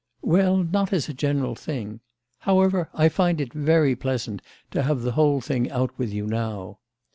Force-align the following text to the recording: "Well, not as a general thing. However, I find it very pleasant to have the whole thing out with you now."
"Well, 0.23 0.57
not 0.63 0.91
as 0.93 1.07
a 1.09 1.13
general 1.13 1.53
thing. 1.53 1.99
However, 2.39 2.89
I 2.91 3.07
find 3.07 3.39
it 3.39 3.53
very 3.53 3.95
pleasant 3.95 4.41
to 4.71 4.81
have 4.81 5.03
the 5.03 5.11
whole 5.11 5.41
thing 5.41 5.69
out 5.69 5.95
with 5.99 6.11
you 6.11 6.25
now." 6.25 6.79